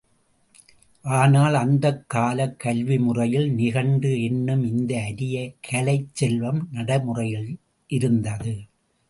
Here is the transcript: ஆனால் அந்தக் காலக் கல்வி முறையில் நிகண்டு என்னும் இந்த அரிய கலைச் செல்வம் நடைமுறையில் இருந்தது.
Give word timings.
ஆனால் 1.05 1.53
அந்தக் 1.53 2.09
காலக் 2.09 2.59
கல்வி 2.59 2.97
முறையில் 2.99 3.53
நிகண்டு 3.53 4.23
என்னும் 4.23 4.63
இந்த 4.63 5.01
அரிய 5.01 5.37
கலைச் 5.61 6.15
செல்வம் 6.15 6.67
நடைமுறையில் 6.71 7.49
இருந்தது. 7.89 8.55